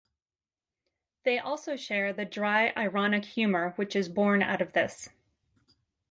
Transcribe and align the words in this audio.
They 1.25 1.37
also 1.37 1.75
share 1.75 2.11
the 2.11 2.25
dry 2.25 2.73
ironic 2.75 3.23
humour 3.23 3.73
which 3.75 3.95
is 3.95 4.09
borne 4.09 4.41
out 4.41 4.59
of 4.59 4.73
this. 4.73 5.09